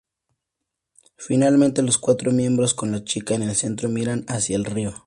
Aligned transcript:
Finalmente 1.17 1.83
los 1.83 1.99
cuatro 1.99 2.31
miembros, 2.31 2.73
con 2.73 2.91
la 2.91 3.03
chica 3.03 3.35
en 3.35 3.43
el 3.43 3.55
centro, 3.55 3.87
miran 3.87 4.25
hacia 4.27 4.55
el 4.55 4.65
río. 4.65 4.95